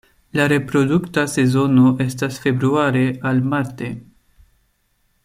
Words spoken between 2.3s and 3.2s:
februare